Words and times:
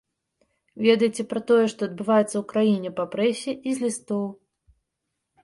Ведае 0.85 1.23
пра 1.33 1.41
тое, 1.51 1.65
што 1.73 1.81
адбываецца 1.89 2.35
ў 2.41 2.41
краіне 2.55 2.89
па 3.01 3.05
прэсе 3.13 3.51
і 3.67 3.77
з 3.77 3.87
лістоў. 3.87 4.25